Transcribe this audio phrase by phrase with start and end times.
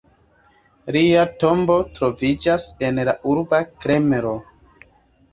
[0.93, 4.33] Lia tombo troviĝas en la urba Kremlo.